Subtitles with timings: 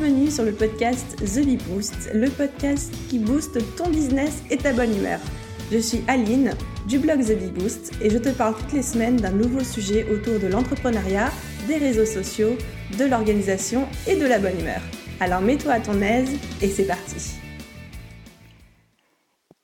[0.00, 4.72] Bienvenue sur le podcast The Bee Boost, le podcast qui booste ton business et ta
[4.72, 5.20] bonne humeur.
[5.70, 6.54] Je suis Aline
[6.88, 10.06] du blog The Bee Boost et je te parle toutes les semaines d'un nouveau sujet
[10.10, 11.30] autour de l'entrepreneuriat,
[11.68, 12.56] des réseaux sociaux,
[12.98, 14.80] de l'organisation et de la bonne humeur.
[15.20, 16.32] Alors mets-toi à ton aise
[16.62, 17.34] et c'est parti.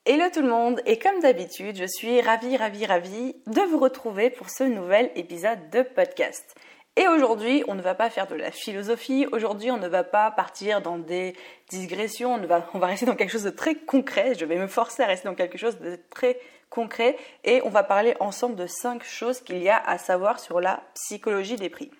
[0.05, 4.29] Hello tout le monde et comme d'habitude, je suis ravie, ravie, ravie de vous retrouver
[4.29, 6.53] pour ce nouvel épisode de podcast.
[6.97, 10.31] Et aujourd'hui, on ne va pas faire de la philosophie, aujourd'hui on ne va pas
[10.31, 11.35] partir dans des
[11.69, 15.05] digressions, on va, rester dans quelque chose de très concret, je vais me forcer à
[15.05, 16.39] rester dans quelque chose de très
[16.71, 17.15] concret.
[17.43, 20.81] Et on va parler ensemble de cinq choses qu'il y a à savoir sur la
[20.95, 21.91] psychologie des prix.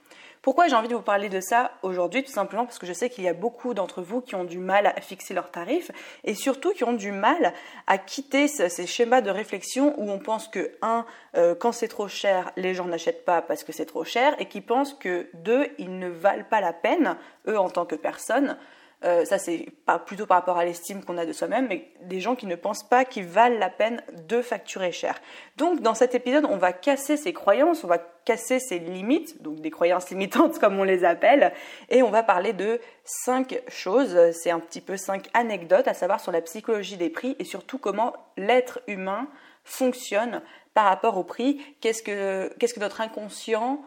[0.47, 3.09] Pourquoi j'ai envie de vous parler de ça aujourd'hui Tout simplement parce que je sais
[3.09, 5.91] qu'il y a beaucoup d'entre vous qui ont du mal à fixer leurs tarifs
[6.23, 7.51] et surtout qui ont du mal
[7.85, 12.07] à quitter ces schémas de réflexion où on pense que, un, euh, quand c'est trop
[12.07, 15.67] cher, les gens n'achètent pas parce que c'est trop cher et qui pensent que, deux,
[15.79, 17.17] ils ne valent pas la peine,
[17.49, 18.57] eux en tant que personnes,
[19.03, 19.67] euh, ça, c'est
[20.07, 22.87] plutôt par rapport à l'estime qu'on a de soi-même, mais des gens qui ne pensent
[22.87, 25.19] pas qu'ils valent la peine de facturer cher.
[25.55, 29.61] Donc, dans cet épisode, on va casser ces croyances, on va casser ces limites, donc
[29.61, 31.53] des croyances limitantes comme on les appelle,
[31.89, 34.17] et on va parler de cinq choses.
[34.31, 37.77] C'est un petit peu cinq anecdotes à savoir sur la psychologie des prix et surtout
[37.77, 39.27] comment l'être humain
[39.63, 40.41] fonctionne
[40.73, 41.61] par rapport au prix.
[41.81, 43.79] Qu'est-ce que, qu'est-ce que notre inconscient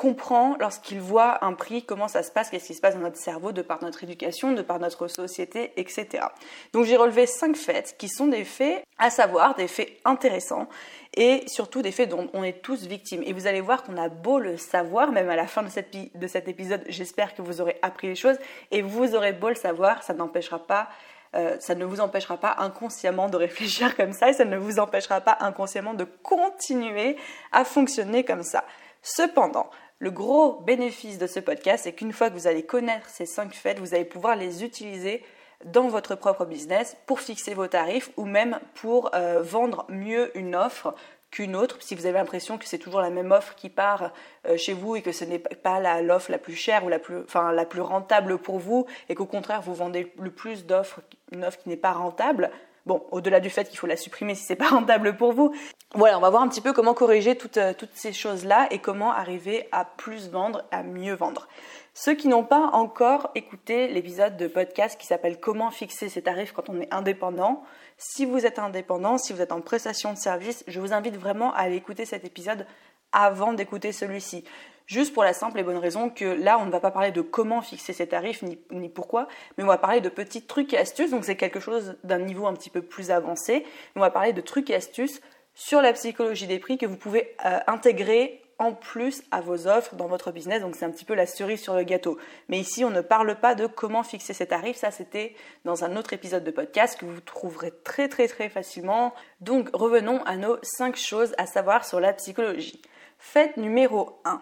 [0.00, 3.18] comprend lorsqu'il voit un prix, comment ça se passe, qu'est-ce qui se passe dans notre
[3.18, 6.24] cerveau de par notre éducation, de par notre société, etc.
[6.72, 10.70] Donc j'ai relevé cinq faits qui sont des faits à savoir, des faits intéressants
[11.14, 13.22] et surtout des faits dont on est tous victimes.
[13.26, 15.94] Et vous allez voir qu'on a beau le savoir, même à la fin de, cette,
[16.14, 18.38] de cet épisode, j'espère que vous aurez appris les choses
[18.70, 20.88] et vous aurez beau le savoir, ça n'empêchera pas
[21.36, 24.78] euh, ça ne vous empêchera pas inconsciemment de réfléchir comme ça et ça ne vous
[24.78, 27.16] empêchera pas inconsciemment de continuer
[27.52, 28.64] à fonctionner comme ça.
[29.02, 29.70] Cependant,
[30.00, 33.52] le gros bénéfice de ce podcast, c'est qu'une fois que vous allez connaître ces cinq
[33.54, 35.22] faits, vous allez pouvoir les utiliser
[35.66, 40.56] dans votre propre business pour fixer vos tarifs ou même pour euh, vendre mieux une
[40.56, 40.94] offre
[41.30, 44.10] qu'une autre, si vous avez l'impression que c'est toujours la même offre qui part
[44.48, 47.18] euh, chez vous et que ce n'est pas l'offre la, plus chère ou la plus,
[47.34, 51.58] la plus rentable pour vous et qu'au contraire vous vendez le plus d'offres, une offre
[51.58, 52.50] qui n'est pas rentable,
[52.90, 55.54] Bon, au-delà du fait qu'il faut la supprimer si c'est pas rentable pour vous.
[55.94, 58.80] Voilà, on va voir un petit peu comment corriger toutes, euh, toutes ces choses-là et
[58.80, 61.46] comment arriver à plus vendre, à mieux vendre.
[61.94, 66.50] Ceux qui n'ont pas encore écouté l'épisode de podcast qui s'appelle Comment fixer ses tarifs
[66.50, 67.62] quand on est indépendant,
[67.96, 71.54] si vous êtes indépendant, si vous êtes en prestation de service, je vous invite vraiment
[71.54, 72.66] à aller écouter cet épisode
[73.12, 74.44] avant d'écouter celui-ci.
[74.90, 77.20] Juste pour la simple et bonne raison que là, on ne va pas parler de
[77.20, 81.12] comment fixer ses tarifs ni, pourquoi, mais on va parler de petits trucs et astuces.
[81.12, 83.64] Donc c'est quelque chose d'un niveau un petit peu plus avancé.
[83.94, 85.20] On va parler de trucs et astuces
[85.54, 89.94] sur la psychologie des prix que vous pouvez euh, intégrer en plus à vos offres
[89.94, 90.60] dans votre business.
[90.60, 92.18] Donc c'est un petit peu la cerise sur le gâteau.
[92.48, 94.76] Mais ici, on ne parle pas de comment fixer ses tarifs.
[94.76, 99.14] Ça, c'était dans un autre épisode de podcast que vous trouverez très très très facilement.
[99.40, 102.82] Donc revenons à nos 5 choses à savoir sur la psychologie.
[103.20, 104.40] Fait numéro 1.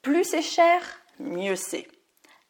[0.00, 0.80] Plus c'est cher,
[1.20, 1.86] mieux c'est.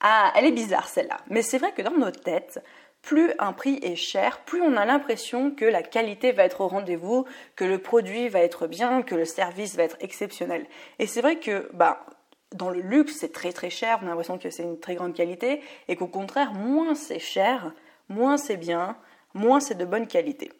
[0.01, 1.19] Ah, elle est bizarre celle-là.
[1.29, 2.63] Mais c'est vrai que dans nos têtes,
[3.03, 6.69] plus un prix est cher, plus on a l'impression que la qualité va être au
[6.69, 10.67] rendez-vous, que le produit va être bien, que le service va être exceptionnel.
[11.01, 12.07] Et c'est vrai que bah,
[12.55, 15.15] dans le luxe, c'est très très cher, on a l'impression que c'est une très grande
[15.15, 17.73] qualité, et qu'au contraire, moins c'est cher,
[18.09, 18.97] moins c'est bien,
[19.35, 20.53] moins c'est de bonne qualité.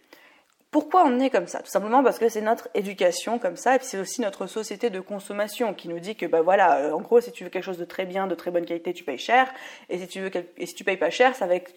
[0.77, 1.61] Pourquoi on est comme ça?
[1.61, 4.91] Tout simplement parce que c'est notre éducation comme ça, et puis c'est aussi notre société
[4.91, 7.65] de consommation qui nous dit que, bah voilà, euh, en gros, si tu veux quelque
[7.65, 9.51] chose de très bien, de très bonne qualité, tu payes cher,
[9.89, 11.71] et si tu veux et si tu payes pas cher, ça va être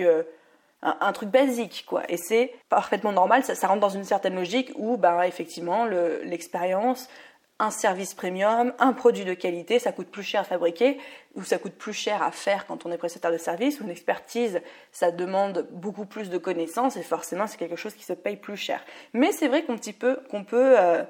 [0.00, 0.22] euh,
[0.82, 2.02] un, truc basique, quoi.
[2.08, 7.08] Et c'est parfaitement normal, ça, ça, rentre dans une certaine logique où, bah, effectivement, l'expérience,
[7.58, 10.98] un service premium, un produit de qualité, ça coûte plus cher à fabriquer
[11.34, 13.90] ou ça coûte plus cher à faire quand on est prestataire de service ou une
[13.90, 14.60] expertise,
[14.92, 18.56] ça demande beaucoup plus de connaissances et forcément c'est quelque chose qui se paye plus
[18.56, 18.84] cher.
[19.12, 21.02] Mais c'est vrai qu'on peut, euh,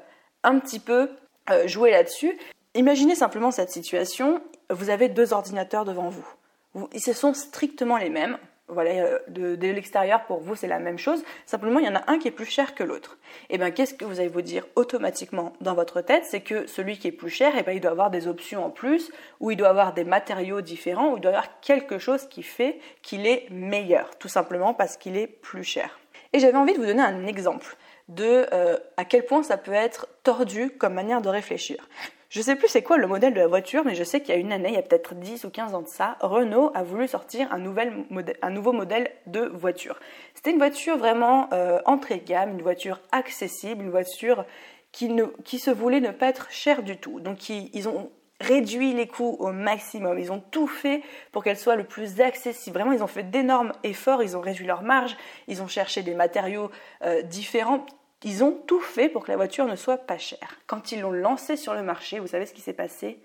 [0.43, 1.11] un petit peu
[1.51, 2.39] euh, jouer là-dessus.
[2.75, 4.41] Imaginez simplement cette situation,
[4.71, 6.89] vous avez deux ordinateurs devant vous.
[6.93, 8.39] ils sont strictement les mêmes,
[8.69, 12.05] voilà, euh, de, l'extérieur pour vous c'est la même chose, simplement il y en a
[12.07, 13.19] un qui est plus cher que l'autre.
[13.51, 16.67] Et eh bien qu'est-ce que vous allez vous dire automatiquement dans votre tête C'est que
[16.67, 19.11] celui qui est plus cher, eh ben, il doit avoir des options en plus,
[19.41, 22.79] ou il doit avoir des matériaux différents, ou il doit avoir quelque chose qui fait
[23.03, 25.99] qu'il est meilleur, tout simplement parce qu'il est plus cher.
[26.33, 27.77] Et j'avais envie de vous donner un exemple
[28.09, 31.89] de euh, à quel point ça peut être tordu comme manière de réfléchir.
[32.29, 34.37] Je sais plus c'est quoi le modèle de la voiture, mais je sais qu'il y
[34.37, 36.83] a une année, il y a peut-être 10 ou 15 ans de ça, Renault a
[36.83, 39.99] voulu sortir un, nouveau modèle de voiture.
[40.35, 44.45] C'était une voiture vraiment euh, entrée de gamme, une voiture accessible, une voiture
[44.93, 47.21] qui, ne, se voulait ne pas être chère du tout.
[47.21, 48.11] Donc ils, ont
[48.41, 50.19] réduit les coûts au maximum.
[50.19, 51.03] Ils ont tout fait
[51.33, 52.79] pour qu'elle soit le plus accessible.
[52.79, 55.17] Vraiment, ils ont fait d'énormes efforts, ils ont réduit leurs marges,
[55.47, 56.71] ils ont cherché des matériaux
[57.05, 57.87] euh, différents.
[58.25, 60.59] Ils ont tout fait pour que la voiture ne soit pas chère.
[60.67, 63.21] Quand ils l'ont lancée sur le marché, vous savez ce qui s'est passé?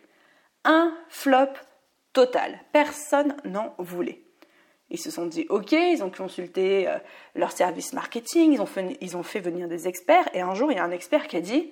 [0.65, 1.53] Un flop
[2.13, 2.59] total.
[2.71, 4.21] Personne n'en voulait.
[4.91, 6.97] Ils se sont dit OK, ils ont consulté euh,
[7.35, 8.61] leur service marketing, ils
[9.15, 11.41] ont, fait, venir des experts, et un jour, il y a un expert qui a
[11.41, 11.71] dit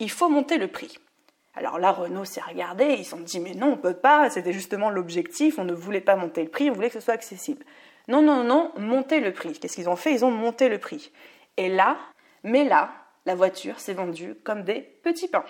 [0.00, 0.98] il faut monter le prix.
[1.54, 4.52] Alors là, Renault s'est regardé, ils se sont dit mais non, on peut pas, c'était
[4.52, 7.64] justement l'objectif, on ne voulait pas monter le prix, on voulait que ce soit accessible.
[8.08, 9.52] Non, non, non, monter le prix.
[9.52, 10.12] Qu'est-ce qu'ils ont fait?
[10.12, 11.12] Ils ont monté le prix.
[11.56, 11.96] Et là,
[12.46, 12.90] mais là,
[13.26, 15.44] la voiture s'est vendue comme des petits pains.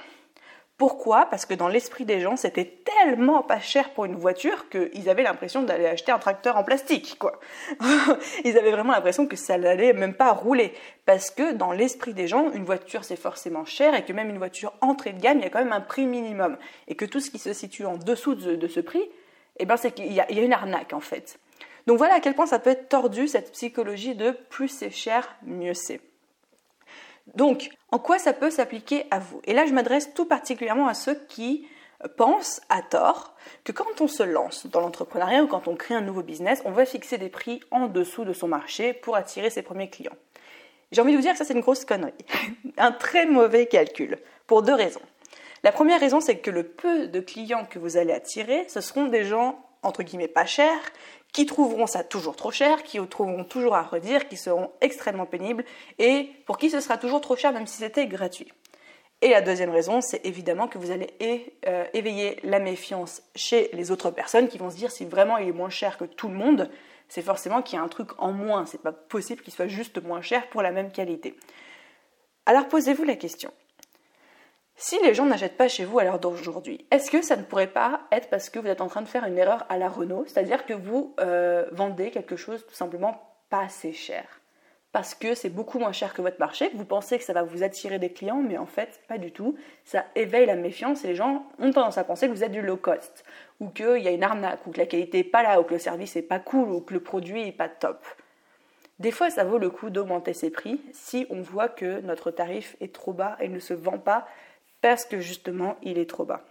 [0.78, 1.24] Pourquoi?
[1.26, 5.22] Parce que dans l'esprit des gens, c'était tellement pas cher pour une voiture qu'ils avaient
[5.22, 7.40] l'impression d'aller acheter un tracteur en plastique, quoi.
[8.44, 10.74] Ils avaient vraiment l'impression que ça n'allait même pas rouler.
[11.06, 14.36] Parce que dans l'esprit des gens, une voiture c'est forcément cher et que même une
[14.36, 16.58] voiture entrée de gamme, il y a quand même un prix minimum.
[16.88, 19.08] Et que tout ce qui se situe en dessous de, ce prix,
[19.58, 21.38] eh ben c'est qu'il y, a une arnaque en fait.
[21.86, 25.36] Donc voilà à quel point ça peut être tordu cette psychologie de plus c'est cher,
[25.42, 26.02] mieux c'est.
[27.34, 29.40] Donc, en quoi ça peut s'appliquer à vous?
[29.44, 31.66] Et là, je m'adresse tout particulièrement à ceux qui
[32.16, 33.34] pensent à tort
[33.64, 36.70] que quand on se lance dans l'entrepreneuriat ou quand on crée un nouveau business, on
[36.70, 40.16] va fixer des prix en dessous de son marché pour attirer ses premiers clients.
[40.92, 42.12] J'ai envie de vous dire que ça c'est une grosse connerie,
[42.76, 45.00] un très mauvais calcul, pour deux raisons.
[45.64, 49.06] La première raison, c'est que le peu de clients que vous allez attirer, ce seront
[49.06, 50.80] des gens entre guillemets pas chers,
[51.32, 55.64] qui trouveront ça toujours trop cher, qui trouveront toujours à redire, qui seront extrêmement pénibles
[55.98, 58.52] et pour qui ce sera toujours trop cher même si c'était gratuit.
[59.22, 61.08] Et la deuxième raison, c'est évidemment que vous allez
[61.66, 65.48] euh, éveiller la méfiance chez les autres personnes qui vont se dire si vraiment il
[65.48, 66.70] est moins cher que tout le monde,
[67.08, 68.66] c'est forcément qu'il y a un truc en moins.
[68.66, 71.34] C'est pas possible qu'il soit juste moins cher pour la même qualité.
[72.44, 73.52] Alors posez-vous la question
[74.76, 77.66] si les gens n'achètent pas chez vous à l'heure d'aujourd'hui, est-ce que ça ne pourrait
[77.66, 80.24] pas être parce que vous êtes en train de faire une erreur à la Renault,
[80.26, 84.24] c'est-à-dire que vous euh, vendez quelque chose tout simplement pas assez cher?
[84.92, 87.62] Parce que c'est beaucoup moins cher que votre marché, vous pensez que ça va vous
[87.62, 89.56] attirer des clients, mais en fait, pas du tout.
[89.84, 92.62] Ça éveille la méfiance et les gens ont tendance à penser que vous êtes du
[92.62, 93.24] low cost,
[93.60, 95.74] ou qu'il y a une arnaque, ou que la qualité n'est pas là, ou que
[95.74, 98.04] le service n'est pas cool, ou que le produit n'est pas top.
[98.98, 102.76] Des fois, ça vaut le coup d'augmenter ses prix si on voit que notre tarif
[102.80, 104.26] est trop bas et ne se vend pas
[104.86, 106.44] parce que justement il est trop bas.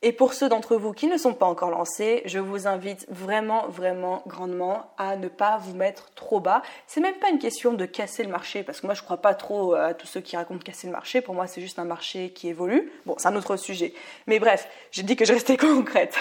[0.00, 3.66] Et pour ceux d'entre vous qui ne sont pas encore lancés, je vous invite vraiment,
[3.66, 6.62] vraiment grandement à ne pas vous mettre trop bas.
[6.86, 9.34] C'est même pas une question de casser le marché, parce que moi je crois pas
[9.34, 11.20] trop à tous ceux qui racontent casser le marché.
[11.20, 12.92] Pour moi, c'est juste un marché qui évolue.
[13.06, 13.92] Bon, c'est un autre sujet.
[14.28, 16.16] Mais bref, j'ai dit que je restais concrète.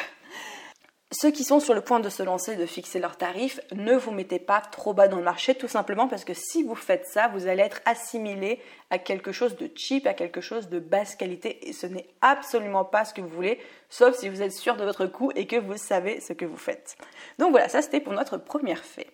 [1.13, 4.11] Ceux qui sont sur le point de se lancer, de fixer leurs tarifs, ne vous
[4.11, 7.27] mettez pas trop bas dans le marché, tout simplement parce que si vous faites ça,
[7.27, 11.67] vous allez être assimilé à quelque chose de cheap, à quelque chose de basse qualité,
[11.67, 13.59] et ce n'est absolument pas ce que vous voulez,
[13.89, 16.55] sauf si vous êtes sûr de votre coût et que vous savez ce que vous
[16.55, 16.95] faites.
[17.39, 19.07] Donc voilà, ça c'était pour notre premier fait.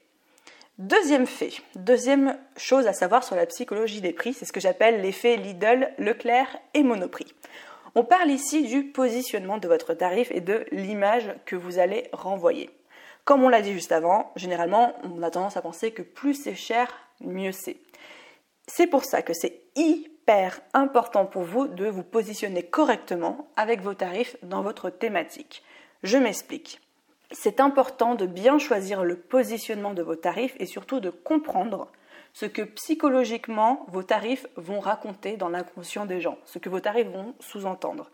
[0.77, 5.01] Deuxième fait, deuxième chose à savoir sur la psychologie des prix, c'est ce que j'appelle
[5.01, 7.33] l'effet Lidl, Leclerc et Monoprix.
[7.99, 12.69] On parle ici du positionnement de votre tarif et de l'image que vous allez renvoyer.
[13.25, 16.53] Comme on l'a dit juste avant, généralement, on a tendance à penser que plus c'est
[16.53, 17.77] cher, mieux c'est.
[18.67, 23.95] C'est pour ça que c'est hyper important pour vous de vous positionner correctement avec vos
[23.95, 25.63] tarifs dans votre thématique.
[26.03, 26.79] Je m'explique.
[27.31, 31.91] C'est important de bien choisir le positionnement de vos tarifs et surtout de comprendre
[32.39, 37.07] ce que psychologiquement vos tarifs vont raconter dans l'inconscient des gens, ce que vos tarifs
[37.07, 38.11] vont sous-entendre.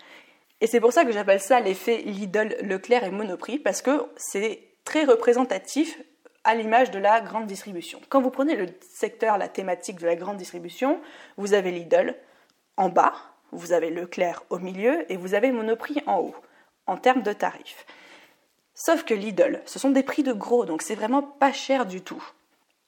[0.61, 4.61] Et c'est pour ça que j'appelle ça l'effet Lidl, Leclerc et Monoprix, parce que c'est
[4.85, 5.99] très représentatif
[6.45, 7.99] à l'image de la grande distribution.
[8.07, 11.01] Quand vous prenez le secteur, la thématique de la grande distribution,
[11.35, 12.15] vous avez Lidl
[12.77, 13.15] en bas,
[13.51, 16.35] vous avez Leclerc au milieu et vous avez Monoprix en haut,
[16.87, 17.85] en termes de tarifs.
[18.73, 21.99] Sauf que Lidl, ce sont des prix de gros, donc c'est vraiment pas cher du
[21.99, 22.23] tout.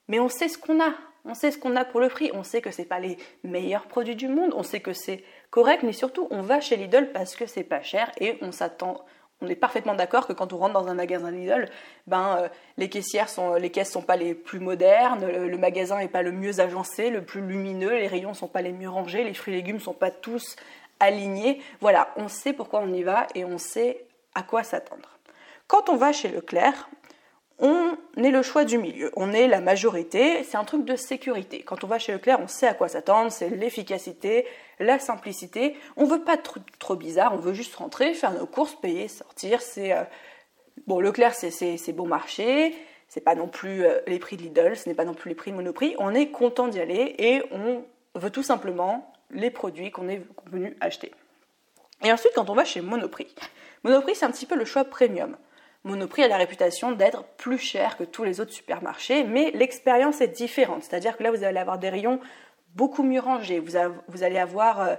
[0.07, 0.93] Mais on sait ce qu'on a,
[1.25, 3.17] on sait ce qu'on a pour le prix, on sait que ce n'est pas les
[3.44, 7.12] meilleurs produits du monde, on sait que c'est correct, mais surtout on va chez Lidl
[7.12, 9.03] parce que c'est pas cher et on s'attend.
[9.41, 11.70] On est parfaitement d'accord que quand on rentre dans un magasin Lidl,
[12.08, 16.08] ben euh, les caissières sont, les caisses sont pas les plus modernes, le, magasin n'est
[16.08, 19.34] pas le mieux agencé, le plus lumineux, les rayons sont pas les mieux rangés, les
[19.34, 20.55] fruits et légumes sont pas tous
[21.01, 21.62] alignés.
[21.82, 24.05] Voilà, on sait pourquoi on y va et on sait
[24.36, 25.17] à quoi s'attendre.
[25.67, 26.89] Quand on va chez Leclerc,
[27.59, 31.63] on est le choix du milieu, on est la majorité, c'est un truc de sécurité.
[31.63, 34.45] Quand on va chez Leclerc, on sait à quoi s'attendre, c'est l'efficacité,
[34.79, 35.75] la simplicité.
[35.95, 36.41] On veut pas de
[36.79, 39.62] trop bizarre, on veut juste rentrer, faire nos courses, payer, sortir.
[39.62, 40.03] C'est euh,
[40.85, 42.75] bon, Leclerc, c'est bon marché,
[43.07, 45.35] c'est pas non plus euh, les prix de Lidl, ce n'est pas non plus les
[45.35, 45.95] prix de Monoprix.
[45.97, 47.85] On est content d'y aller et on
[48.15, 50.21] veut tout simplement les produits qu'on est
[50.51, 51.12] venu acheter.
[52.03, 53.33] Et ensuite, quand on va chez Monoprix,
[53.83, 55.38] Monoprix, c'est un petit peu le choix premium.
[55.85, 60.27] Monoprix a la réputation d'être plus cher que tous les autres supermarchés, mais l'expérience est
[60.27, 60.83] différente.
[60.83, 62.19] C'est-à-dire que là, vous allez avoir des rayons
[62.73, 63.75] beaucoup mieux rangés, vous,
[64.23, 64.95] allez avoir euh,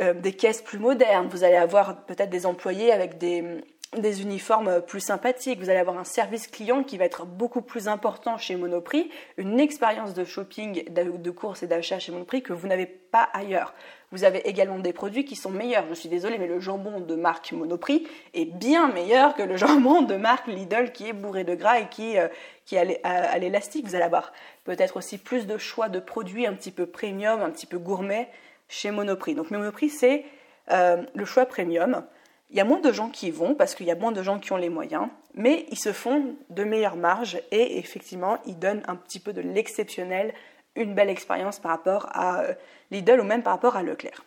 [0.00, 3.62] euh, des, caisses plus modernes, vous allez avoir peut-être des employés avec des,
[3.96, 7.88] des uniformes plus sympathiques, vous allez avoir un service client qui va être beaucoup plus
[7.88, 12.66] important chez Monoprix, une expérience de shopping, de courses et d'achat chez Monoprix que vous
[12.66, 13.74] n'avez pas ailleurs.
[14.10, 15.84] Vous avez également des produits qui sont meilleurs.
[15.88, 20.02] Je suis désolée, mais le jambon de marque Monoprix est bien meilleur que le jambon
[20.02, 22.28] de marque Lidl qui est bourré de gras et qui, euh,
[22.64, 23.86] qui est à l'élastique.
[23.86, 24.32] Vous allez avoir
[24.64, 28.28] peut-être aussi plus de choix de produits un petit peu premium, un petit peu gourmet
[28.68, 29.34] chez Monoprix.
[29.34, 30.24] Donc Monoprix, c'est
[30.70, 32.04] euh, le choix premium.
[32.52, 34.22] Il y a moins de gens qui y vont parce qu'il y a moins de
[34.22, 38.58] gens qui ont les moyens, mais ils se font de meilleures marges et effectivement, ils
[38.58, 40.34] donnent un petit peu de l'exceptionnel,
[40.76, 42.54] une belle expérience par rapport à euh,
[42.90, 44.22] Lidl ou même par rapport à Leclerc.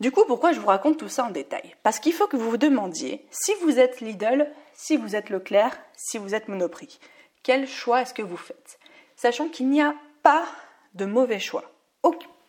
[0.00, 1.74] Du coup, pourquoi je vous raconte tout ça en détail?
[1.82, 5.78] Parce qu'il faut que vous vous demandiez si vous êtes Lidl, si vous êtes Leclerc,
[5.94, 6.98] si vous êtes Monoprix.
[7.42, 8.78] Quel choix est-ce que vous faites?
[9.16, 10.44] Sachant qu'il n'y a pas
[10.92, 11.64] de mauvais choix.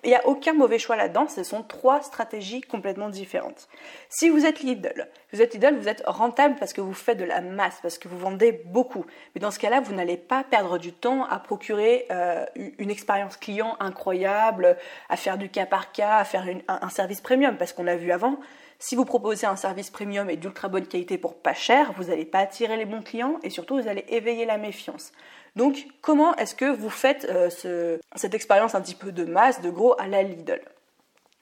[0.07, 3.67] Il n'y a aucun mauvais choix là-dedans, ce sont trois stratégies complètement différentes.
[4.07, 7.25] Si vous êtes Lidl, vous êtes Lidl, vous êtes rentable parce que vous faites de
[7.25, 9.05] la masse, parce que vous vendez beaucoup.
[9.35, 13.35] Mais dans ce cas-là, vous n'allez pas perdre du temps à procurer euh, une expérience
[13.35, 14.77] client incroyable,
[15.09, 18.13] à faire du cas par cas, à faire un, service premium, parce qu'on a vu
[18.13, 18.39] avant,
[18.79, 22.23] si vous proposez un service premium et d'ultra bonne qualité pour pas cher, vous n'allez
[22.23, 25.11] pas attirer les bons clients et surtout vous allez éveiller la méfiance.
[25.57, 29.71] Donc, comment est-ce que vous faites euh, cette expérience un petit peu de masse, de
[29.71, 30.61] gros à la Lidl?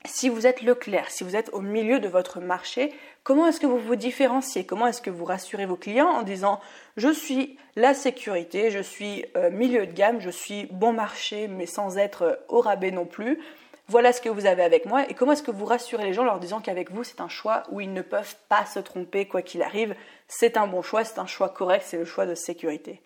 [0.05, 2.93] Si vous êtes Leclerc, si vous êtes au milieu de votre marché,
[3.23, 4.65] comment est-ce que vous vous différenciez?
[4.65, 6.61] Comment est-ce que vous rassurez vos clients en disant
[6.95, 11.65] je suis la sécurité, je suis euh, milieu de gamme, je suis bon marché mais
[11.65, 13.41] sans être euh, au rabais non plus.
[13.89, 16.21] Voilà ce que vous avez avec moi et comment est-ce que vous rassurez les gens
[16.21, 19.27] en leur disant qu'avec vous c'est un choix où ils ne peuvent pas se tromper
[19.27, 19.93] quoi qu'il arrive,
[20.29, 23.01] c'est un bon choix, c'est un choix correct, c'est le choix de sécurité.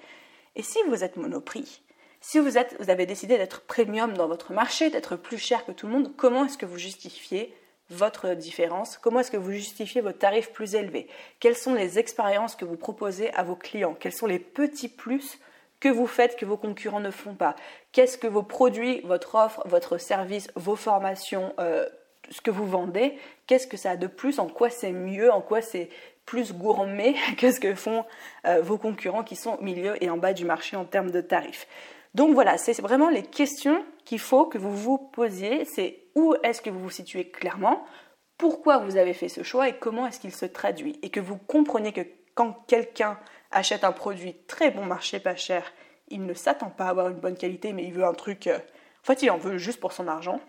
[0.60, 1.82] Et si vous êtes monoprix,
[2.20, 5.94] si vous, avez décidé d'être premium dans votre marché, d'être plus cher que tout le
[5.94, 7.56] monde, comment est-ce que vous justifiez
[7.90, 8.98] votre différence?
[8.98, 11.08] Comment est-ce que vous justifiez vos tarifs plus élevés?
[11.40, 13.96] Quelles sont les expériences que vous proposez à vos clients?
[13.98, 15.40] Quels sont les petits plus
[15.80, 17.56] que vous faites que vos concurrents ne font pas?
[17.94, 21.88] Qu'est-ce que vos produits, votre offre, votre service, vos formations, euh,
[22.32, 24.40] ce que vous vendez, qu'est-ce que ça a de plus?
[24.40, 25.32] En quoi c'est mieux?
[25.32, 25.90] En quoi c'est
[26.30, 28.06] plus gourmet que ce que font
[28.46, 31.22] euh, vos concurrents qui sont au milieu et en bas du marché en termes de
[31.22, 31.68] tarifs.
[32.14, 35.66] Donc voilà, c'est vraiment les questions qu'il faut que vous vous posiez.
[35.66, 37.84] C'est où est-ce que vous vous situez clairement,
[38.38, 41.00] pourquoi vous avez fait ce choix et comment est-ce qu'il se traduit?
[41.02, 42.06] Et que vous compreniez que
[42.36, 43.20] quand quelqu'un
[43.52, 45.74] achète un produit très bon marché, pas cher,
[46.10, 48.46] il ne s'attend pas à avoir une bonne qualité, mais il veut un truc...
[48.46, 50.40] Euh, en fait, il en veut juste pour son argent.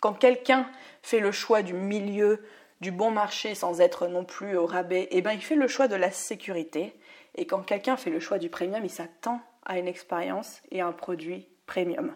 [0.00, 0.66] Quand quelqu'un
[1.02, 2.42] fait le choix du milieu
[2.80, 5.88] du bon marché sans être non plus au rabais, eh ben, il fait le choix
[5.88, 6.94] de la sécurité.
[7.34, 10.92] Et quand quelqu'un fait le choix du premium, il s'attend à une expérience et un
[10.92, 12.14] produit premium.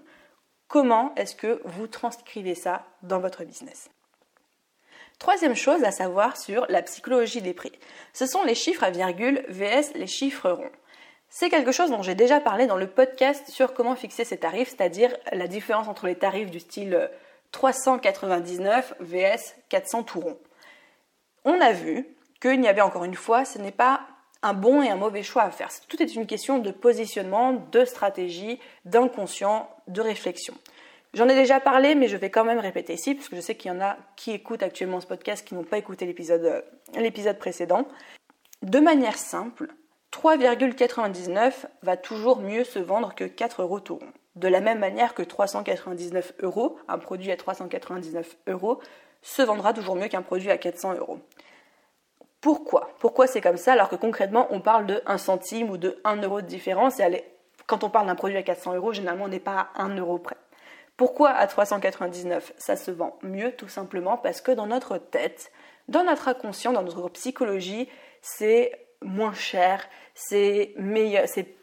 [0.69, 3.91] Comment est-ce que vous transcrivez ça dans votre business?
[5.19, 7.73] Troisième chose à savoir sur la psychologie des prix,
[8.15, 10.71] ce sont les chiffres à virgule vs les chiffres ronds.
[11.29, 14.71] C'est quelque chose dont j'ai déjà parlé dans le podcast sur comment fixer ses tarifs,
[14.71, 17.11] c'est-à-dire la différence entre les tarifs du style
[17.53, 20.39] 399 vs 400 tout rond
[21.45, 22.07] on a vu
[22.41, 24.01] qu'il n'y avait encore une fois, ce n'est pas
[24.43, 25.69] un bon et un mauvais choix à faire.
[25.89, 30.55] Tout est une question de positionnement, de stratégie, d'inconscient, de réflexion.
[31.13, 33.57] J'en ai déjà parlé, mais je vais quand même répéter ici, parce que je sais
[33.57, 37.35] qu'il y en a qui écoutent actuellement ce podcast qui n'ont pas écouté l'épisode, euh,
[37.35, 37.87] précédent.
[38.63, 39.73] De manière simple,
[40.13, 44.13] 3,99 va toujours mieux se vendre que 4 euros tout rond.
[44.37, 48.81] De la même manière que 399 euros, un produit à 399 euros,
[49.23, 51.19] se vendra toujours mieux qu'un produit à 400 euros.
[52.41, 52.91] Pourquoi?
[53.01, 56.23] Pourquoi c'est comme ça alors que concrètement on parle de 1 centime ou de 1
[56.23, 57.25] euro de différence et
[57.67, 60.19] quand on parle d'un produit à 400 euros, généralement on n'est pas à 1 euro
[60.19, 60.37] près.
[60.97, 65.53] Pourquoi à 399 ça se vend mieux Tout simplement parce que dans notre tête,
[65.89, 67.89] dans notre inconscient, dans notre psychologie,
[68.23, 68.73] c'est
[69.03, 71.60] moins cher, c'est meilleur, c'est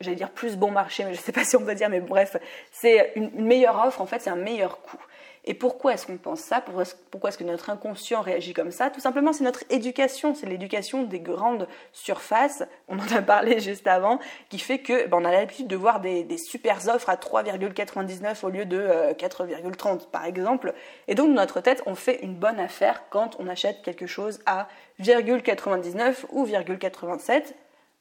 [0.00, 2.00] j'allais dire plus bon marché, mais je ne sais pas si on peut dire, mais
[2.00, 2.36] bref,
[2.72, 5.00] c'est une meilleure offre, en fait, c'est un meilleur coût.
[5.48, 6.60] Et pourquoi est-ce qu'on pense ça?
[6.60, 8.90] Pourquoi est-ce que notre inconscient réagit comme ça?
[8.90, 13.86] Tout simplement, c'est notre éducation, c'est l'éducation des grandes surfaces, on en a parlé juste
[13.86, 17.14] avant, qui fait que ben, on a l'habitude de voir des, des super offres à
[17.14, 20.74] 3,99 au lieu de 4,30 euh, par exemple.
[21.06, 24.40] Et donc, dans notre tête, on fait une bonne affaire quand on achète quelque chose
[24.46, 24.66] à
[25.00, 27.54] 0,99 ou 0,87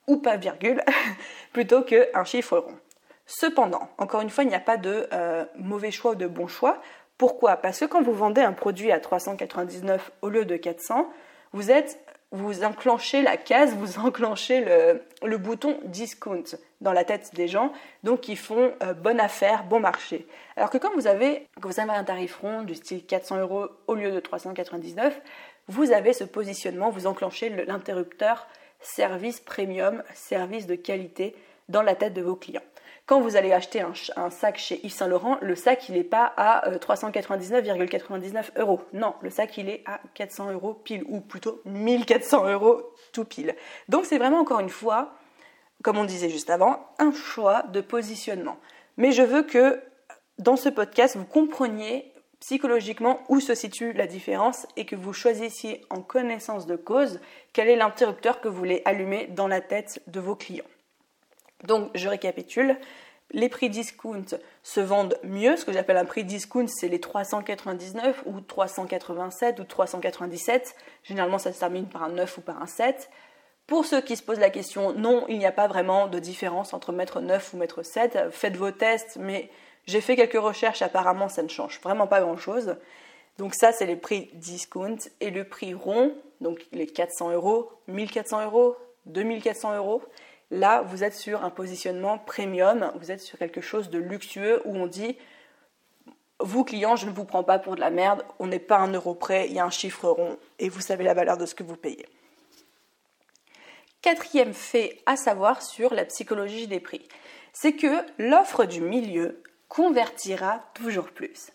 [0.07, 0.81] ou pas virgule,
[1.53, 2.75] plutôt qu'un chiffre rond.
[3.25, 6.47] Cependant, encore une fois, il n'y a pas de euh, mauvais choix ou de bon
[6.47, 6.81] choix.
[7.17, 7.57] Pourquoi?
[7.57, 11.09] Parce que quand vous vendez un produit à 399 au lieu de 400,
[11.53, 11.99] vous êtes
[12.31, 14.65] vous enclenchez la case, vous enclenchez
[15.21, 16.43] le, bouton discount
[16.81, 17.71] dans la tête des gens,
[18.03, 20.27] donc ils font euh, bonne affaire, bon marché.
[20.55, 23.67] Alors que quand vous avez, quand vous avez un tarif rond du style 400 euros
[23.87, 25.19] au lieu de 399,
[25.67, 28.47] vous avez ce positionnement, vous enclenchez l'interrupteur
[28.85, 31.35] service premium, service de qualité
[31.69, 32.61] dans la tête de vos clients.
[33.05, 36.33] Quand vous allez acheter un, sac chez Yves Saint Laurent, le sac il n'est pas
[36.37, 38.81] à 399,99 euh, euros.
[38.93, 42.81] Non, le sac il est à 400 euros pile, ou plutôt 1400 euros
[43.13, 43.55] tout pile.
[43.89, 45.13] Donc c'est vraiment encore une fois,
[45.83, 48.57] comme on disait juste avant, un choix de positionnement.
[48.97, 49.79] Mais je veux que
[50.39, 55.85] dans ce podcast, vous compreniez psychologiquement où se situe la différence et que vous choisissiez
[55.89, 57.19] en connaissance de cause
[57.53, 60.65] quel est l'interrupteur que vous voulez allumer dans la tête de vos clients.
[61.63, 62.77] Donc, je récapitule.
[63.31, 64.25] Les prix discount
[64.61, 65.57] se vendent mieux.
[65.57, 70.75] Ce que j'appelle un prix discount, c'est les 399 ou 387 ou 397.
[71.03, 73.09] Généralement, ça se termine par un 9 ou par un 7.
[73.65, 76.73] Pour ceux qui se posent la question, non, il n'y a pas vraiment de différence
[76.73, 78.29] entre mettre 9 ou mettre 7.
[78.29, 79.49] Faites vos tests, mais
[79.87, 82.75] j'ai fait quelques recherches, apparemment ça ne change vraiment pas grand-chose.
[83.37, 84.97] Donc ça, c'est les prix discount.
[85.19, 90.01] Et le prix rond, donc les 400 euros, 1400 euros, 2400 euros,
[90.51, 94.75] Là, vous êtes sur un positionnement premium, vous êtes sur quelque chose de luxueux où
[94.75, 95.17] on dit
[96.39, 98.91] vous clients, je ne vous prends pas pour de la merde, on n'est pas un
[98.91, 101.55] euro près, il y a un chiffre rond et vous savez la valeur de ce
[101.55, 102.05] que vous payez.
[104.01, 107.07] Quatrième fait à savoir sur la psychologie des prix,
[107.53, 111.51] c'est que l'offre du milieu convertira toujours plus.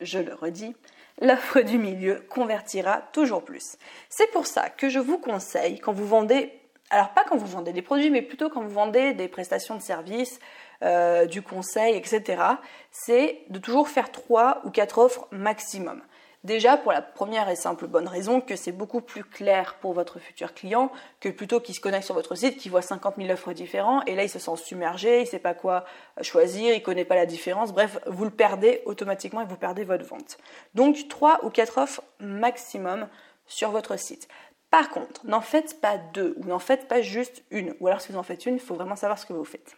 [0.00, 0.74] Je le redis,
[1.20, 3.76] l'offre du milieu convertira toujours plus.
[4.08, 6.52] C'est pour ça que je vous conseille, quand vous vendez
[6.90, 9.82] alors pas quand vous vendez des produits, mais plutôt quand vous vendez des prestations de
[9.82, 10.40] services,
[10.82, 12.42] euh, du conseil, etc.
[12.90, 16.02] C'est de toujours faire trois ou quatre offres maximum.
[16.42, 20.18] Déjà pour la première et simple bonne raison que c'est beaucoup plus clair pour votre
[20.18, 23.52] futur client que plutôt qu'il se connecte sur votre site, qu'il voit 50 000 offres
[23.52, 25.84] différentes et là il se sent submergé, il ne sait pas quoi
[26.22, 29.84] choisir, il ne connaît pas la différence, bref, vous le perdez automatiquement et vous perdez
[29.84, 30.38] votre vente.
[30.74, 33.06] Donc trois ou quatre offres maximum
[33.46, 34.26] sur votre site.
[34.70, 37.74] Par contre, n'en faites pas deux ou n'en faites pas juste une.
[37.80, 39.76] Ou alors si vous en faites une, il faut vraiment savoir ce que vous faites.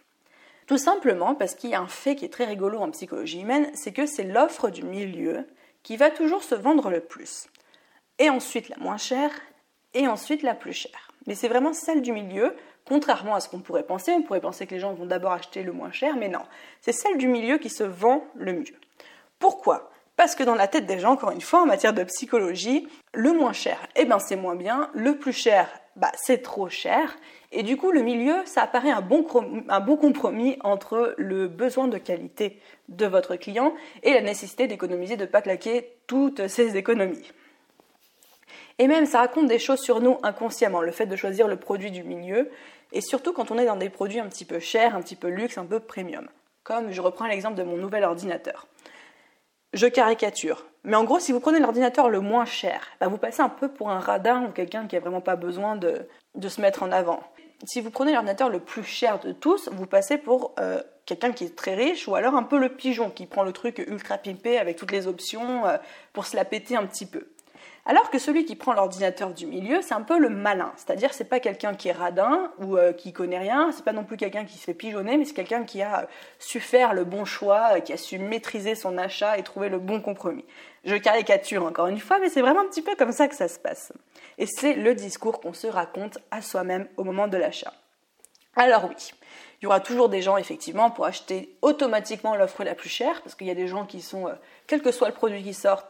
[0.68, 3.68] Tout simplement parce qu'il y a un fait qui est très rigolo en psychologie humaine,
[3.74, 5.44] c'est que c'est l'offre du milieu
[5.82, 7.46] qui va toujours se vendre le plus.
[8.18, 9.30] Et ensuite la moins chère,
[9.94, 11.12] et ensuite la plus chère.
[11.26, 14.12] Mais c'est vraiment celle du milieu, contrairement à ce qu'on pourrait penser.
[14.12, 16.42] On pourrait penser que les gens vont d'abord acheter le moins cher, mais non.
[16.80, 18.78] C'est celle du milieu qui se vend le mieux.
[19.38, 19.90] Pourquoi?
[20.16, 23.32] Parce que dans la tête des gens, encore une fois, en matière de psychologie, le
[23.32, 27.16] moins cher, eh ben c'est moins bien, le plus cher, bah, c'est trop cher.
[27.54, 32.58] Et du coup, le milieu, ça apparaît un bon, compromis entre le besoin de qualité
[32.88, 37.30] de votre client et la nécessité d'économiser, de ne pas claquer toutes ces économies.
[38.78, 41.90] Et même, ça raconte des choses sur nous inconsciemment, le fait de choisir le produit
[41.90, 42.50] du milieu,
[42.92, 45.28] et surtout quand on est dans des produits un petit peu chers, un petit peu
[45.28, 46.28] luxe, un peu premium.
[46.64, 48.66] Comme je reprends l'exemple de mon nouvel ordinateur.
[49.74, 50.66] Je caricature.
[50.84, 53.68] Mais en gros, si vous prenez l'ordinateur le moins cher, bah, vous passez un peu
[53.68, 56.06] pour un radin ou quelqu'un qui n'a vraiment pas besoin de,
[56.48, 57.22] se mettre en avant.
[57.64, 61.44] Si vous prenez l'ordinateur le plus cher de tous, vous passez pour euh, quelqu'un qui
[61.44, 64.58] est très riche ou alors un peu le pigeon qui prend le truc ultra pimpé
[64.58, 65.76] avec toutes les options euh,
[66.12, 67.28] pour se la péter un petit peu.
[67.84, 70.72] Alors que celui qui prend l'ordinateur du milieu, c'est un peu le malin.
[70.76, 74.04] C'est-à-dire, c'est pas quelqu'un qui est radin ou euh, qui connaît rien, c'est pas non
[74.04, 77.24] plus quelqu'un qui se fait pigeonner, mais c'est quelqu'un qui a su faire le bon
[77.24, 80.44] choix, euh, qui a su maîtriser son achat et trouver le bon compromis.
[80.84, 83.48] Je caricature encore une fois, mais c'est vraiment un petit peu comme ça que ça
[83.48, 83.92] se passe.
[84.38, 87.72] Et c'est le discours qu'on se raconte à soi-même au moment de l'achat.
[88.54, 89.12] Alors oui,
[89.60, 93.34] il y aura toujours des gens effectivement pour acheter automatiquement l'offre la plus chère, parce
[93.34, 94.34] qu'il y a des gens qui sont, euh,
[94.68, 95.88] quel que soit le produit qui sort,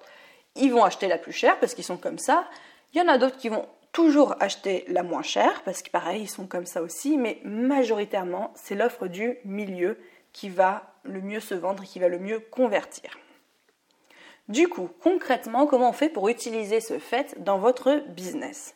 [0.56, 2.48] ils vont acheter la plus chère parce qu'ils sont comme ça.
[2.92, 6.22] Il y en a d'autres qui vont toujours acheter la moins chère parce que pareil,
[6.22, 9.98] ils sont comme ça aussi, mais majoritairement, c'est l'offre du milieu
[10.32, 13.18] qui va le mieux se vendre et qui va le mieux convertir.
[14.48, 18.74] Du coup, concrètement, comment on fait pour utiliser ce fait dans votre business?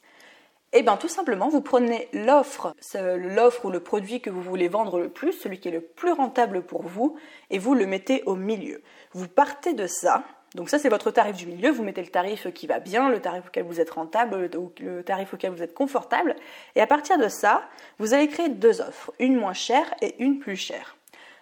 [0.72, 4.98] Eh bien, tout simplement, vous prenez l'offre, l'offre ou le produit que vous voulez vendre
[4.98, 7.16] le plus, celui qui est le plus rentable pour vous,
[7.50, 8.82] et vous le mettez au milieu.
[9.12, 11.70] Vous partez de ça, donc ça, c'est votre tarif du milieu.
[11.70, 14.48] Vous mettez le tarif qui va bien, le tarif auquel vous êtes rentable,
[14.80, 16.34] le tarif auquel vous êtes confortable.
[16.76, 17.62] Et à partir de ça,
[17.98, 20.96] vous allez créer deux offres, une moins chère et une plus chère.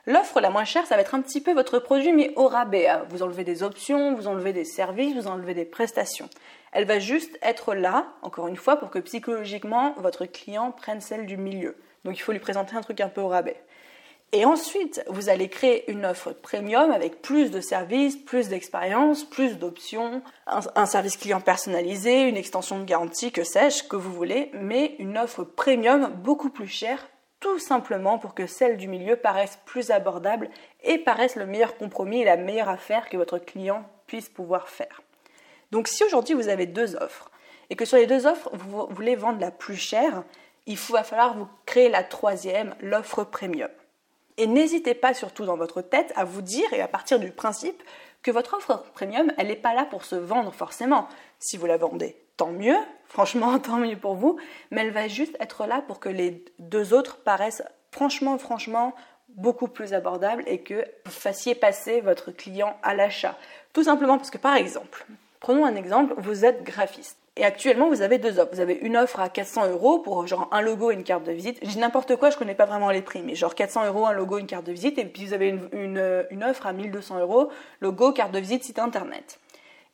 [0.07, 2.89] L'offre la moins chère, ça va être un petit peu votre produit, mais au rabais.
[2.89, 3.07] Hein.
[3.09, 6.29] Vous enlevez des options, vous enlevez des services, vous enlevez des prestations.
[6.73, 11.25] Elle va juste être là, encore une fois, pour que psychologiquement, votre client prenne celle
[11.25, 11.77] du milieu.
[12.05, 13.57] Donc il faut lui présenter un truc un peu au rabais.
[14.37, 19.59] Et ensuite, vous allez créer une offre premium avec plus de services, plus d'expérience, plus
[19.59, 24.97] d'options, un, service client personnalisé, une extension de garantie, que sais-je, que vous voulez, mais
[24.99, 27.07] une offre premium beaucoup plus chère,
[27.39, 30.51] tout simplement pour que celle du milieu paraisse plus abordable
[30.83, 35.03] et paraisse le meilleur compromis et la meilleure affaire que votre client puisse pouvoir faire.
[35.71, 37.31] Donc si aujourd'hui vous avez deux offres
[37.71, 40.25] et que sur les deux offres vous voulez vendre la plus chère,
[40.67, 43.71] il va falloir vous créer la troisième, l'offre premium.
[44.37, 47.83] Et n'hésitez pas surtout dans votre tête à vous dire et à partir du principe
[48.23, 51.09] que votre offre premium, elle n'est pas là pour se vendre forcément.
[51.39, 54.39] Si vous la vendez, tant mieux, franchement, tant mieux pour vous,
[54.71, 58.95] mais elle va juste être là pour que les deux autres paraissent franchement, franchement,
[59.29, 63.39] beaucoup plus abordables et que vous fassiez passer votre client à l'achat.
[63.73, 65.07] Tout simplement parce que, par exemple,
[65.41, 67.19] prenons un exemple, vous êtes graphiste.
[67.37, 68.53] Et actuellement, vous avez deux offres.
[68.53, 71.33] Vous avez une offre à 400 euros pour genre un logo et une carte de
[71.33, 71.59] visite.
[71.63, 74.13] Je dis n'importe quoi, je connais pas vraiment les prix, mais genre 400 euros, un
[74.13, 74.99] logo, une carte de visite.
[74.99, 78.79] Et puis vous avez une, une, offre à 1200 euros, logo, carte de visite, site
[78.79, 79.41] internet.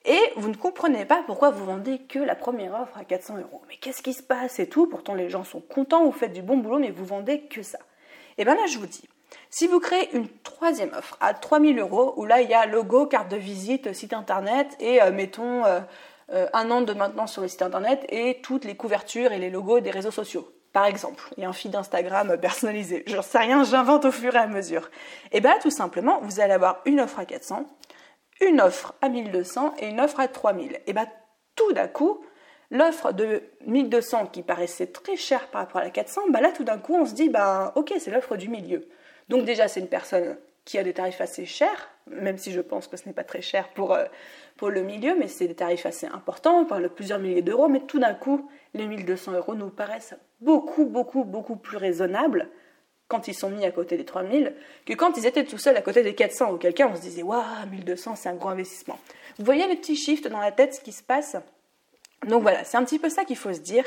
[0.05, 3.63] Et vous ne comprenez pas pourquoi vous vendez que la première offre à 400 euros.
[3.69, 4.87] Mais qu'est-ce qui se passe et tout?
[4.87, 7.79] Pourtant, les gens sont contents, vous faites du bon boulot, mais vous vendez que ça.
[8.37, 9.09] Et bien là, je vous dis,
[9.49, 13.07] si vous créez une troisième offre à 3000 euros, où là, il y a logo,
[13.07, 15.81] carte de visite, site internet et, euh, mettons, euh,
[16.33, 19.51] euh, un an de maintenance sur le site internet et toutes les couvertures et les
[19.51, 20.53] logos des réseaux sociaux.
[20.73, 23.03] Par exemple, il y a un feed Instagram personnalisé.
[23.07, 24.91] Je sais rien, j'invente au fur et à mesure.
[25.33, 27.67] Et bien tout simplement, vous allez avoir une offre à 400,
[28.41, 30.81] une offre à 1200 et une offre à 3000.
[30.87, 31.07] Et bien
[31.57, 32.25] tout d'un coup,
[32.71, 36.65] l'offre de 1200 qui paraissait très chère par rapport à la 400, bah là tout
[36.65, 38.89] d'un coup on se dit, bah ok, c'est l'offre du milieu.
[39.29, 42.87] Donc déjà c'est une personne qui a des tarifs assez chers, même si je pense
[42.87, 44.05] que ce n'est pas très cher pour, euh,
[44.57, 47.69] pour le milieu, mais c'est des tarifs assez importants, on parle de plusieurs milliers d'euros,
[47.69, 52.49] mais tout d'un coup, les 1200 euros nous paraissent beaucoup, beaucoup, beaucoup plus raisonnables
[53.09, 54.55] quand ils sont mis à côté des 3000
[54.87, 57.23] que quand ils étaient tout seuls à côté des 400, auquel cas on se disait,
[57.23, 58.99] waouh, 1200, c'est un gros investissement.
[59.39, 61.37] Vous voyez les petits shifts dans la tête, ce qui se passe?
[62.27, 63.85] Donc voilà, c'est un petit peu ça qu'il faut se dire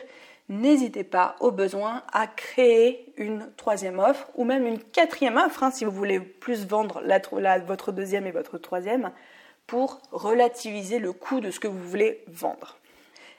[0.49, 5.71] n'hésitez pas au besoin à créer une troisième offre ou même une quatrième offre hein,
[5.71, 7.01] si vous voulez plus vendre
[7.65, 9.11] votre deuxième et votre troisième
[9.67, 12.77] pour relativiser le coût de ce que vous voulez vendre.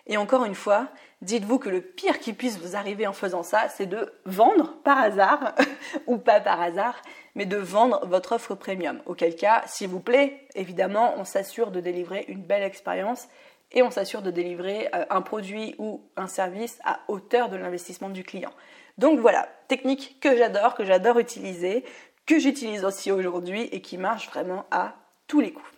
[0.06, 0.88] Et encore une fois,
[1.22, 4.98] dites-vous que le pire qui puisse vous arriver en faisant ça, c'est de vendre par
[4.98, 5.54] hasard,
[6.06, 7.00] ou pas par hasard,
[7.34, 9.00] mais de vendre votre offre premium.
[9.06, 13.28] Auquel cas, s'il vous plaît, évidemment, on s'assure de délivrer une belle expérience
[13.74, 18.08] et on s'assure de délivrer euh, un produit ou un service à hauteur de l'investissement
[18.08, 18.52] du client.
[18.96, 21.84] Donc voilà, technique que j'adore, que j'adore utiliser,
[22.26, 24.94] que j'utilise aussi aujourd'hui et qui marche vraiment à
[25.26, 25.68] tous les coups.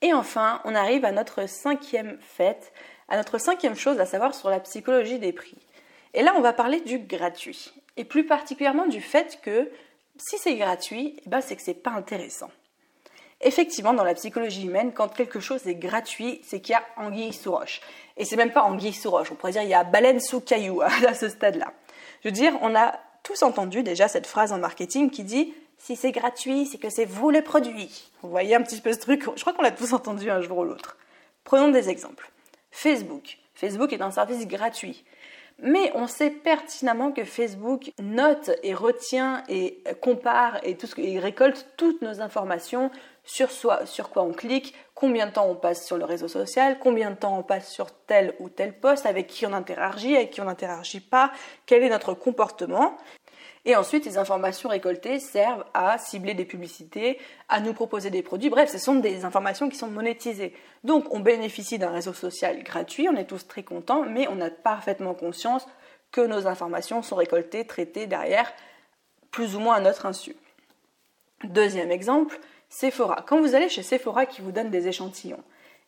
[0.00, 2.72] Et enfin, on arrive à notre cinquième fête,
[3.08, 5.58] à notre cinquième chose à savoir sur la psychologie des prix.
[6.14, 7.72] Et là, on va parler du gratuit.
[7.96, 9.70] Et plus particulièrement du fait que
[10.16, 12.50] si c'est gratuit, eh ben, c'est que c'est pas intéressant.
[13.40, 17.32] Effectivement, dans la psychologie humaine, quand quelque chose est gratuit, c'est qu'il y a anguille
[17.32, 17.80] sous roche.
[18.16, 20.40] Et c'est même pas anguille sous roche, on pourrait dire il y a baleine sous
[20.40, 21.72] caillou à ce stade-là.
[22.22, 25.94] Je veux dire, on a tous entendu déjà cette phrase en marketing qui dit si
[25.94, 28.10] c'est gratuit, c'est que c'est vous le produit.
[28.22, 29.24] Vous voyez un petit peu ce truc?
[29.36, 30.96] Je crois qu'on l'a tous entendu un jour ou l'autre.
[31.44, 32.30] Prenons des exemples.
[32.72, 33.38] Facebook.
[33.54, 35.04] Facebook est un service gratuit.
[35.60, 41.18] Mais on sait pertinemment que Facebook note et retient et compare et, tout ce, et
[41.18, 42.90] récolte toutes nos informations
[43.28, 46.78] sur, soi, sur quoi on clique, combien de temps on passe sur le réseau social,
[46.80, 50.30] combien de temps on passe sur tel ou tel poste, avec qui on interagit, avec
[50.30, 51.30] qui on n'interagit pas,
[51.66, 52.96] quel est notre comportement.
[53.66, 57.18] Et ensuite, les informations récoltées servent à cibler des publicités,
[57.50, 58.48] à nous proposer des produits.
[58.48, 60.54] Bref, ce sont des informations qui sont monétisées.
[60.82, 64.48] Donc, on bénéficie d'un réseau social gratuit, on est tous très contents, mais on a
[64.48, 65.66] parfaitement conscience
[66.12, 68.50] que nos informations sont récoltées, traitées derrière,
[69.30, 70.34] plus ou moins à notre insu.
[71.44, 73.24] Deuxième exemple, Sephora.
[73.26, 75.42] Quand vous allez chez Sephora qui vous donne des échantillons,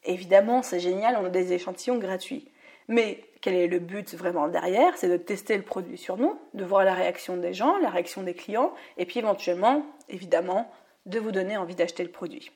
[0.05, 2.49] évidemment c'est génial, on a des échantillons gratuits.
[2.89, 4.97] Mais quel est le but vraiment derrière?
[4.97, 8.23] C'est de tester le produit sur nous, de voir la réaction des gens, la réaction
[8.23, 10.71] des clients, et puis éventuellement, évidemment,
[11.07, 12.51] de vous donner envie d'acheter le produit.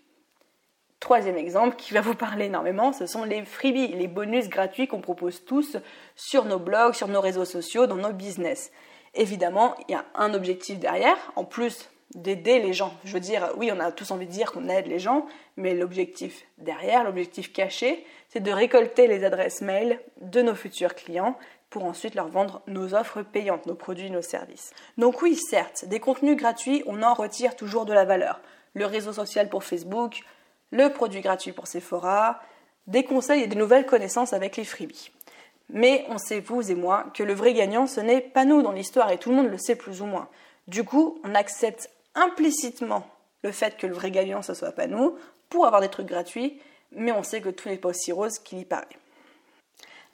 [1.00, 5.00] Troisième exemple qui va vous parler énormément, ce sont les freebies, les bonus gratuits qu'on
[5.00, 5.76] propose tous
[6.16, 8.72] sur nos blogs, sur nos réseaux sociaux, dans nos business.
[9.14, 12.94] Évidemment, il y a un objectif derrière, en plus d'aider les gens.
[13.04, 15.74] Je veux dire, oui, on a tous envie de dire qu'on aide les gens, mais
[15.74, 21.36] l'objectif derrière, l'objectif caché, c'est de récolter les adresses mail de nos futurs clients
[21.70, 24.72] pour ensuite leur vendre nos offres payantes, nos produits, nos services.
[24.96, 28.40] Donc oui, certes, des contenus gratuits, on en retire toujours de la valeur.
[28.74, 30.20] Le réseau social pour Facebook,
[30.70, 32.40] le produit gratuit pour Sephora,
[32.86, 35.10] des conseils et des nouvelles connaissances avec les freebies.
[35.70, 38.72] Mais on sait, vous et moi, que le vrai gagnant, ce n'est pas nous dans
[38.72, 40.28] l'histoire, et tout le monde le sait plus ou moins.
[40.68, 43.06] Du coup, on accepte implicitement
[43.42, 45.16] le fait que le vrai gagnant ce soit pas nous
[45.48, 46.60] pour avoir des trucs gratuits,
[46.92, 48.86] mais on sait que tout n'est pas aussi rose qu'il y paraît.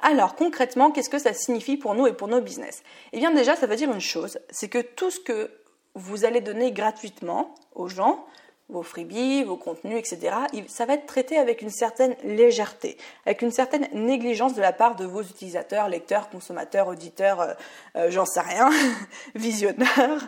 [0.00, 2.82] Alors concrètement, qu'est-ce que ça signifie pour nous et pour nos business?
[3.12, 5.50] Eh bien déjà, ça veut dire une chose, c'est que tout ce que
[5.94, 8.24] vous allez donner gratuitement aux gens,
[8.70, 10.36] vos freebies, vos contenus, etc.,
[10.68, 14.96] ça va être traité avec une certaine légèreté, avec une certaine négligence de la part
[14.96, 17.54] de vos utilisateurs, lecteurs, consommateurs, auditeurs, euh,
[17.96, 18.70] euh, j'en sais rien,
[19.34, 20.22] visionneurs.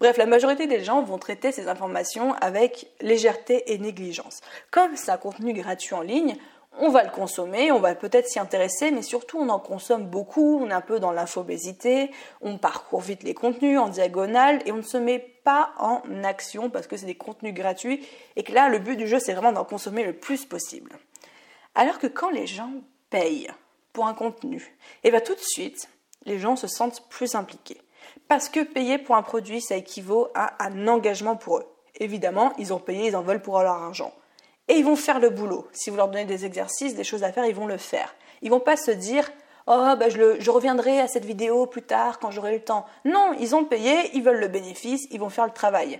[0.00, 4.40] Bref, la majorité des gens vont traiter ces informations avec légèreté et négligence.
[4.70, 6.38] Comme c'est un contenu gratuit en ligne,
[6.78, 10.58] on va le consommer, on va peut-être s'y intéresser, mais surtout on en consomme beaucoup,
[10.62, 12.10] on est un peu dans l'infobésité,
[12.40, 16.70] on parcourt vite les contenus en diagonale et on ne se met pas en action
[16.70, 19.52] parce que c'est des contenus gratuits et que là le but du jeu c'est vraiment
[19.52, 20.92] d'en consommer le plus possible.
[21.74, 22.72] Alors que quand les gens
[23.10, 23.50] payent
[23.92, 25.90] pour un contenu, et eh bien tout de suite
[26.24, 27.80] les gens se sentent plus impliqués.
[28.30, 31.66] Parce que payer pour un produit ça équivaut à un engagement pour eux.
[31.96, 34.14] Évidemment, ils ont payé, ils en veulent pour leur argent
[34.68, 35.66] et ils vont faire le boulot.
[35.72, 38.14] Si vous leur donnez des exercices, des choses à faire, ils vont le faire.
[38.40, 39.28] Ils vont pas se dire
[39.66, 42.86] Oh, bah, je, je reviendrai à cette vidéo plus tard quand j'aurai le temps.
[43.04, 45.98] Non, ils ont payé, ils veulent le bénéfice, ils vont faire le travail.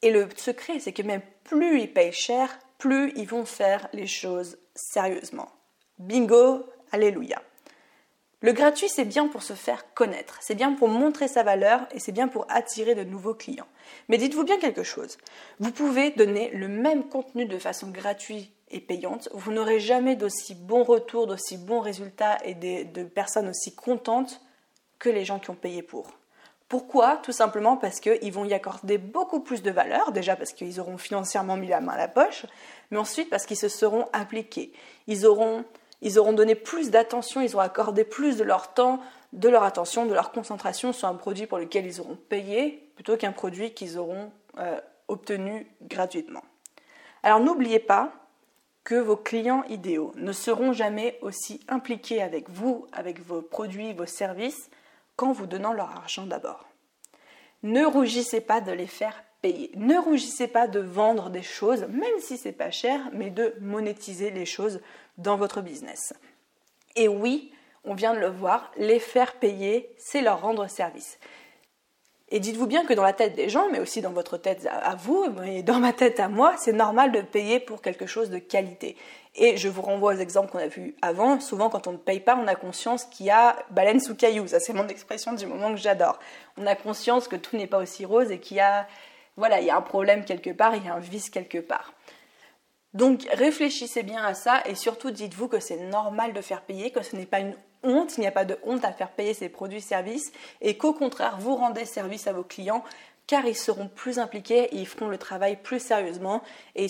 [0.00, 4.06] Et le secret, c'est que même plus ils payent cher, plus ils vont faire les
[4.06, 5.50] choses sérieusement.
[5.98, 7.42] Bingo, alléluia.
[8.40, 11.98] Le gratuit, c'est bien pour se faire connaître, c'est bien pour montrer sa valeur et
[11.98, 13.66] c'est bien pour attirer de nouveaux clients.
[14.08, 15.18] Mais dites-vous bien quelque chose,
[15.58, 20.54] vous pouvez donner le même contenu de façon gratuite et payante, vous n'aurez jamais d'aussi
[20.54, 24.40] bons retours, d'aussi bons résultats et de personnes aussi contentes
[24.98, 26.06] que les gens qui ont payé pour.
[26.68, 27.16] Pourquoi?
[27.16, 30.98] Tout simplement parce qu'ils vont y accorder beaucoup plus de valeur, déjà parce qu'ils auront
[30.98, 32.44] financièrement mis la main à la poche,
[32.90, 34.72] mais ensuite parce qu'ils se seront appliqués.
[35.06, 35.64] Ils auront
[36.02, 39.00] ils auront donné plus d'attention, ils auront accordé plus de leur temps,
[39.32, 43.16] de leur attention, de leur concentration sur un produit pour lequel ils auront payé plutôt
[43.16, 46.42] qu'un produit qu'ils auront euh, obtenu gratuitement.
[47.22, 48.12] Alors n'oubliez pas
[48.84, 54.06] que vos clients idéaux ne seront jamais aussi impliqués avec vous, avec vos produits, vos
[54.06, 54.70] services,
[55.16, 56.64] qu'en vous donnant leur argent d'abord.
[57.62, 59.70] Ne rougissez pas de les faire payer.
[59.76, 64.30] Ne rougissez pas de vendre des choses, même si c'est pas cher, mais de monétiser
[64.30, 64.80] les choses
[65.16, 66.12] dans votre business.
[66.96, 67.52] Et oui,
[67.84, 71.18] on vient de le voir, les faire payer, c'est leur rendre service.
[72.30, 74.94] Et dites-vous bien que dans la tête des gens, mais aussi dans votre tête à
[74.96, 78.38] vous, et dans ma tête à moi, c'est normal de payer pour quelque chose de
[78.38, 78.96] qualité.
[79.34, 81.40] Et je vous renvoie aux exemples qu'on a vus avant.
[81.40, 84.46] Souvent, quand on ne paye pas, on a conscience qu'il y a baleine sous caillou.
[84.46, 86.18] Ça, c'est mon expression du moment que j'adore.
[86.58, 88.86] On a conscience que tout n'est pas aussi rose et qu'il y a,
[89.38, 91.94] voilà, il y a un problème quelque part, il y a un vice quelque part.
[92.92, 97.02] Donc réfléchissez bien à ça et surtout dites-vous que c'est normal de faire payer, que
[97.02, 99.48] ce n'est pas une honte, il n'y a pas de honte à faire payer ces
[99.48, 102.82] produits-services et qu'au contraire vous rendez service à vos clients
[103.28, 106.42] car ils seront plus impliqués et ils feront le travail plus sérieusement
[106.74, 106.88] et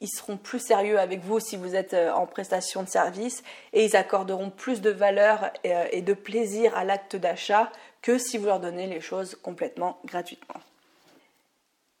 [0.00, 3.84] ils seront plus sérieux avec vous si vous êtes euh, en prestation de service et
[3.84, 8.46] ils accorderont plus de valeur euh, et de plaisir à l'acte d'achat que si vous
[8.46, 10.54] leur donnez les choses complètement gratuitement.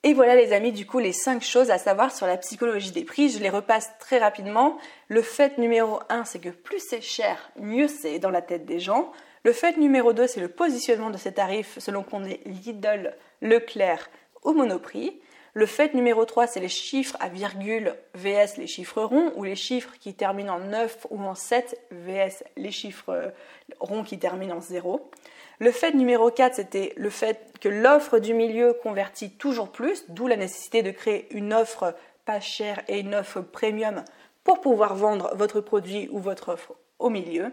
[0.04, 3.02] Et voilà les amis, du coup les 5 choses à savoir sur la psychologie des
[3.02, 4.78] prix, je les repasse très rapidement.
[5.08, 8.78] Le fait numéro 1 c'est que plus c'est cher, mieux c'est dans la tête des
[8.78, 9.10] gens.
[9.42, 14.08] Le fait numéro 2 c'est le positionnement de ces tarifs selon qu'on est Lidl, Leclerc
[14.44, 15.20] ou Monoprix.
[15.52, 19.56] Le fait numéro 3 c'est les chiffres à virgule vs les chiffres ronds ou les
[19.56, 23.32] chiffres qui terminent en 9 ou en 7 vs les chiffres
[23.80, 25.10] ronds qui terminent en 0.
[25.60, 30.26] Le fait numéro 4, c'était le fait que l'offre du milieu convertit toujours plus, d'où
[30.26, 31.94] la nécessité de créer une offre
[32.24, 34.04] pas chère et une offre premium
[34.44, 37.52] pour pouvoir vendre votre produit ou votre offre au milieu.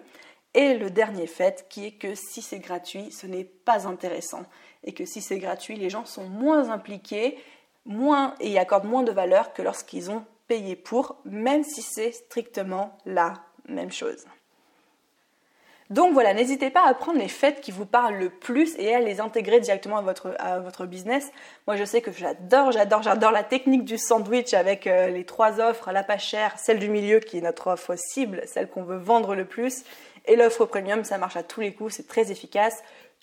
[0.54, 4.44] Et le dernier fait qui est que si c'est gratuit, ce n'est pas intéressant.
[4.84, 7.38] Et que si c'est gratuit, les gens sont moins impliqués
[7.86, 12.12] moins, et y accordent moins de valeur que lorsqu'ils ont payé pour, même si c'est
[12.12, 13.34] strictement la
[13.68, 14.26] même chose.
[15.91, 19.00] Donc voilà, n'hésitez pas à prendre les fêtes qui vous parlent le plus et à
[19.00, 21.32] les intégrer directement à votre, à votre business.
[21.67, 25.60] Moi je sais que j'adore, j'adore, j'adore la technique du sandwich avec euh, les trois
[25.62, 28.98] offres, la pas chère, celle du milieu qui est notre offre cible, celle qu'on veut
[28.98, 29.84] vendre le plus,
[30.26, 32.82] et l'offre premium, ça marche à tous les coups, c'est très efficace.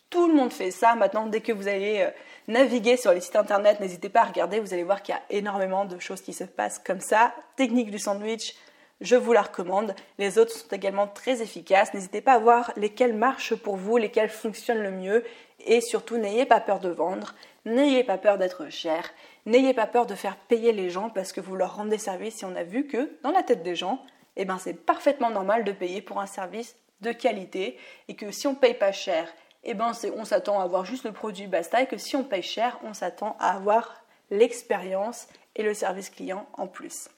[0.08, 0.94] Tout le monde fait ça.
[0.94, 2.10] Maintenant, dès que vous allez euh,
[2.46, 5.22] naviguer sur les sites internet, n'hésitez pas à regarder, vous allez voir qu'il y a
[5.30, 7.34] énormément de choses qui se passent comme ça.
[7.56, 8.54] Technique du sandwich,
[9.02, 9.94] je vous la recommande.
[10.18, 11.92] Les autres sont également très efficaces.
[11.92, 15.24] N'hésitez pas à voir lesquelles marchent pour vous, lesquelles fonctionnent le mieux.
[15.66, 17.34] Et surtout, n'ayez pas peur de vendre,
[17.64, 19.10] n'ayez pas peur d'être cher,
[19.46, 22.42] n'ayez pas peur de faire payer les gens parce que vous leur rendez service.
[22.42, 24.04] Et on a vu que dans la tête des gens,
[24.36, 28.46] eh ben, c'est parfaitement normal de payer pour un service de qualité et que si
[28.46, 29.28] on paye pas cher,
[29.64, 32.42] eh ben, on s'attend à avoir juste le produit basta et que si on paye
[32.42, 37.08] cher, on s'attend à avoir l'expérience et le service client en plus.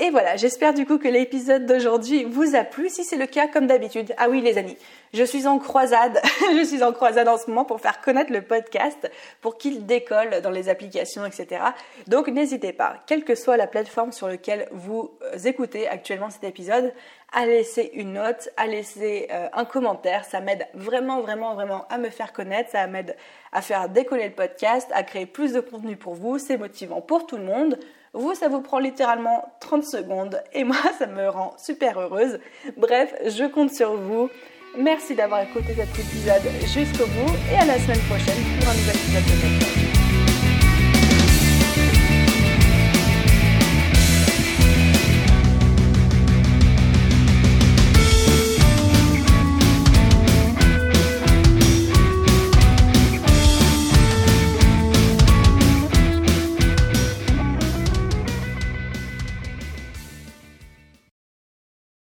[0.00, 2.88] Et voilà, j'espère du coup que l'épisode d'aujourd'hui vous a plu.
[2.88, 4.76] Si c'est le cas, comme d'habitude, ah oui les amis,
[5.12, 6.20] je suis en croisade,
[6.56, 10.40] je suis en croisade en ce moment pour faire connaître le podcast, pour qu'il décolle
[10.40, 11.62] dans les applications, etc.
[12.06, 16.44] Donc n'hésitez pas, quelle que soit la plateforme sur laquelle vous euh, écoutez actuellement cet
[16.44, 16.92] épisode,
[17.32, 20.24] à laisser une note, à laisser euh, un commentaire.
[20.24, 22.70] Ça m'aide vraiment, vraiment, vraiment à me faire connaître.
[22.70, 23.16] Ça m'aide
[23.50, 26.38] à faire décoller le podcast, à créer plus de contenu pour vous.
[26.38, 27.80] C'est motivant pour tout le monde.
[28.12, 32.38] Vous, ça vous prend littéralement 30 secondes et moi, ça me rend super heureuse.
[32.76, 34.28] Bref, je compte sur vous.
[34.76, 38.96] Merci d'avoir écouté cet épisode jusqu'au bout et à la semaine prochaine pour un nouvel
[38.96, 39.77] épisode de.